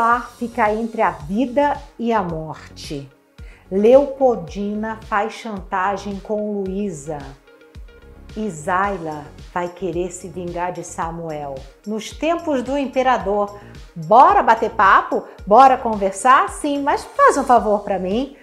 [0.00, 3.06] Pilar fica entre a vida e a morte.
[3.70, 7.18] Leopoldina faz chantagem com Luísa.
[8.34, 11.54] Isaila vai querer se vingar de Samuel.
[11.86, 13.60] Nos tempos do imperador,
[13.94, 15.24] bora bater papo?
[15.46, 16.48] Bora conversar?
[16.48, 18.34] Sim, mas faz um favor para mim.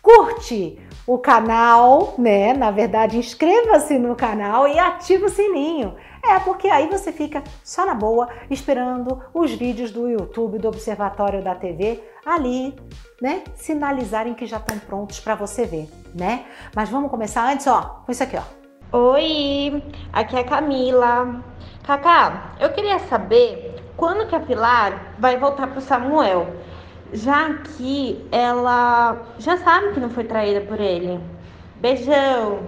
[0.00, 2.52] Curte o canal, né?
[2.52, 5.94] Na verdade, inscreva-se no canal e ative o sininho.
[6.24, 11.42] É, porque aí você fica só na boa, esperando os vídeos do YouTube, do Observatório
[11.42, 12.76] da TV, ali,
[13.20, 16.44] né, sinalizarem que já estão prontos para você ver, né?
[16.76, 18.62] Mas vamos começar antes, ó, com isso aqui, ó.
[18.96, 19.82] Oi,
[20.12, 21.42] aqui é a Camila.
[21.84, 26.46] Cacá, eu queria saber quando que a Pilar vai voltar pro Samuel,
[27.12, 31.20] já que ela já sabe que não foi traída por ele.
[31.76, 32.60] Beijão!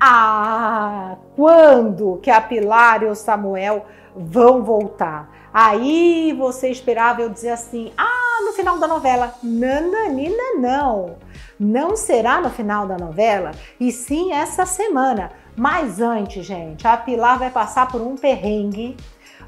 [0.00, 5.30] Ah, quando que a Pilar e o Samuel vão voltar?
[5.54, 9.34] Aí você esperava eu dizer assim: ah, no final da novela.
[9.42, 11.16] Nananina, não.
[11.58, 15.30] Não será no final da novela, e sim essa semana.
[15.54, 18.96] Mas antes, gente, a Pilar vai passar por um perrengue,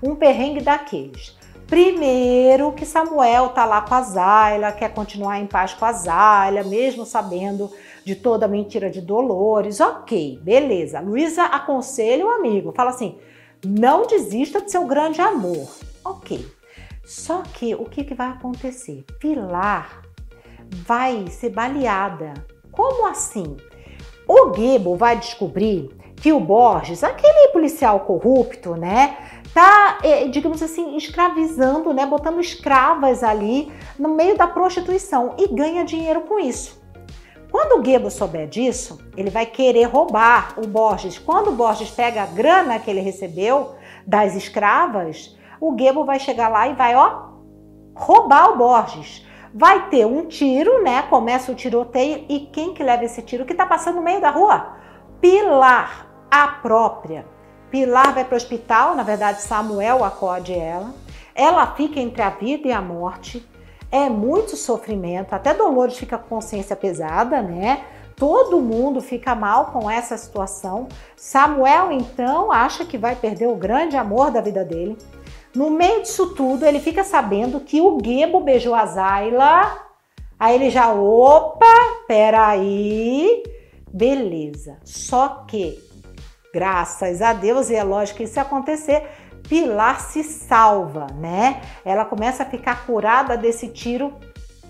[0.03, 1.37] um perrengue daqueles.
[1.67, 6.63] Primeiro que Samuel tá lá com a Zayla, quer continuar em paz com a Zayla,
[6.63, 7.71] mesmo sabendo
[8.05, 9.81] de toda a mentira de Dolores.
[9.81, 11.01] Ok, beleza.
[11.01, 13.19] Luísa aconselha o amigo, fala assim:
[13.65, 15.69] não desista de seu grande amor.
[16.05, 16.47] Ok.
[17.05, 19.05] Só que o que, que vai acontecer?
[19.19, 20.03] Pilar
[20.71, 22.35] vai ser baleada.
[22.71, 23.57] Como assim?
[24.27, 29.19] O Gebo vai descobrir que o Borges, aquele policial corrupto, né,
[29.55, 35.85] tá, é, digamos assim, escravizando, né, botando escravas ali no meio da prostituição e ganha
[35.85, 36.83] dinheiro com isso.
[37.53, 41.21] Quando o Gebo souber disso, ele vai querer roubar o Borges.
[41.21, 46.49] Quando o Borges pega a grana que ele recebeu das escravas, o Gebo vai chegar
[46.49, 47.29] lá e vai, ó,
[47.95, 49.25] roubar o Borges.
[49.55, 51.03] Vai ter um tiro, né?
[51.03, 53.45] Começa o tiroteio e quem que leva esse tiro?
[53.45, 54.73] Que tá passando no meio da rua?
[55.21, 57.34] Pilar, a própria.
[57.75, 60.95] Pilar vai para o hospital, na verdade Samuel acode ela.
[61.35, 63.45] Ela fica entre a vida e a morte
[63.91, 67.83] é muito sofrimento, até Dolores fica com consciência pesada, né?
[68.15, 70.87] Todo mundo fica mal com essa situação.
[71.17, 74.97] Samuel, então, acha que vai perder o grande amor da vida dele.
[75.53, 79.85] No meio disso tudo, ele fica sabendo que o Gebo beijou a Zayla.
[80.39, 81.75] Aí ele já, opa,
[82.07, 83.43] peraí,
[83.93, 84.79] beleza.
[84.85, 85.83] Só que,
[86.55, 89.03] graças a Deus, e é lógico que isso acontecer,
[89.49, 91.61] Pilar se salva, né?
[91.85, 94.15] Ela começa a ficar curada desse tiro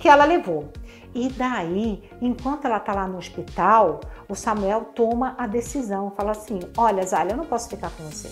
[0.00, 0.72] que ela levou.
[1.14, 6.58] E daí, enquanto ela tá lá no hospital, o Samuel toma a decisão, fala assim:
[6.76, 8.30] Olha, Zayla, eu não posso ficar com você.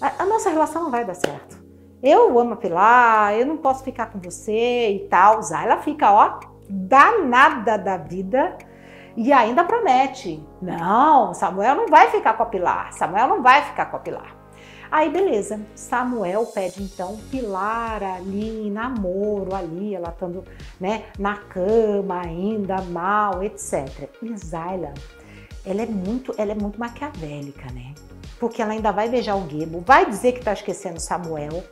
[0.00, 1.58] A nossa relação não vai dar certo.
[2.02, 5.42] Eu amo a Pilar, eu não posso ficar com você e tal.
[5.42, 6.38] Zayla fica, ó,
[6.70, 8.56] danada da vida
[9.18, 12.92] e ainda promete: Não, Samuel não vai ficar com a Pilar.
[12.92, 14.36] Samuel não vai ficar com a Pilar.
[14.90, 20.44] Aí beleza, Samuel pede então Pilar ali namoro, ali, ela estando
[20.80, 24.08] né, na cama ainda, mal, etc.
[24.22, 24.94] E Zayla,
[25.66, 27.92] ela é muito, ela é muito maquiavélica, né?
[28.38, 31.64] Porque ela ainda vai beijar o Gebo, vai dizer que tá esquecendo Samuel,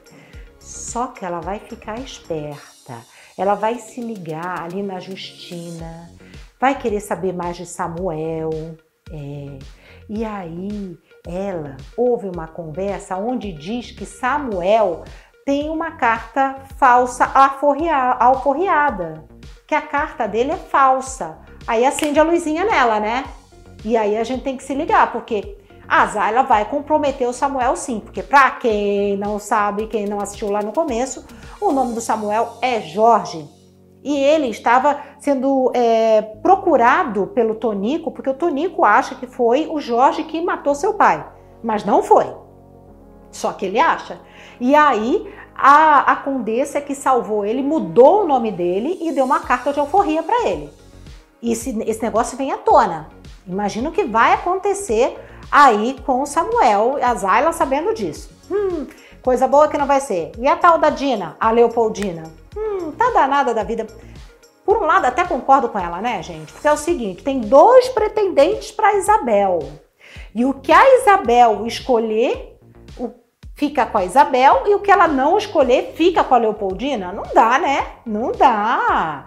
[0.58, 2.98] só que ela vai ficar esperta.
[3.38, 6.10] Ela vai se ligar ali na Justina,
[6.60, 8.50] vai querer saber mais de Samuel,
[9.10, 9.58] é.
[10.08, 10.96] E aí
[11.26, 15.02] ela houve uma conversa onde diz que Samuel
[15.44, 19.24] tem uma carta falsa alforriada,
[19.66, 21.38] que a carta dele é falsa.
[21.66, 23.24] Aí acende a luzinha nela, né?
[23.84, 25.56] E aí a gente tem que se ligar, porque
[25.88, 30.50] a Zayla vai comprometer o Samuel sim, porque para quem não sabe, quem não assistiu
[30.50, 31.24] lá no começo,
[31.60, 33.48] o nome do Samuel é Jorge.
[34.02, 39.80] E ele estava sendo é, procurado pelo Tonico, porque o Tonico acha que foi o
[39.80, 41.26] Jorge que matou seu pai,
[41.62, 42.26] mas não foi.
[43.30, 44.20] Só que ele acha.
[44.60, 49.40] E aí a, a condessa que salvou ele mudou o nome dele e deu uma
[49.40, 50.70] carta de alforria para ele.
[51.42, 53.08] E esse, esse negócio vem à tona.
[53.46, 55.18] Imagina o que vai acontecer
[55.50, 58.30] aí com o Samuel, a Zayla sabendo disso.
[58.50, 58.86] Hum,
[59.22, 60.32] coisa boa que não vai ser.
[60.38, 62.24] E a tal da Dina, a Leopoldina?
[62.56, 63.86] hum, tá danada da vida.
[64.64, 66.52] Por um lado, até concordo com ela, né, gente?
[66.52, 69.60] Porque é o seguinte: tem dois pretendentes para Isabel.
[70.34, 72.58] E o que a Isabel escolher,
[73.54, 77.12] fica com a Isabel, e o que ela não escolher, fica com a Leopoldina?
[77.12, 77.86] Não dá, né?
[78.04, 79.26] Não dá.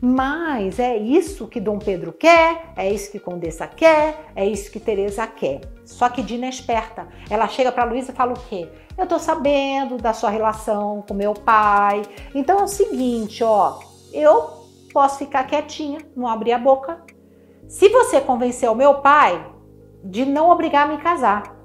[0.00, 4.78] Mas é isso que Dom Pedro quer, é isso que Condessa quer, é isso que
[4.78, 5.60] Teresa quer.
[5.84, 7.08] Só que Dina é esperta.
[7.30, 8.68] Ela chega para Luísa e fala o quê?
[8.96, 12.02] Eu tô sabendo da sua relação com meu pai.
[12.34, 13.78] Então é o seguinte, ó,
[14.12, 17.00] eu posso ficar quietinha, não abrir a boca.
[17.68, 19.44] Se você convencer o meu pai
[20.04, 21.56] de não obrigar a me casar,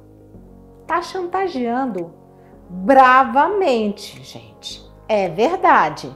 [0.87, 2.13] tá chantageando
[2.69, 4.81] bravamente, gente.
[5.07, 6.15] É verdade.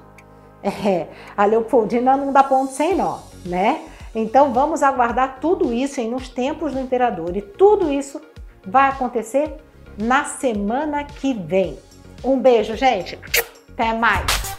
[0.65, 1.07] É,
[1.37, 3.81] a Leopoldina não dá ponto sem nó, né?
[4.15, 7.37] Então vamos aguardar tudo isso em Nos Tempos do Imperador.
[7.37, 8.19] E tudo isso
[8.65, 9.57] vai acontecer
[9.95, 11.77] na semana que vem.
[12.23, 13.19] Um beijo, gente.
[13.73, 14.54] Até mais.